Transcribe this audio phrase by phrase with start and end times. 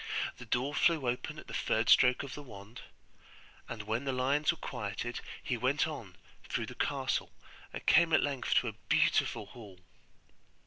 [0.39, 2.81] The door flew open at the third stroke of the wand,
[3.69, 6.15] and when the lions were quieted he went on
[6.49, 7.31] through the castle
[7.71, 9.77] and came at length to a beautiful hall.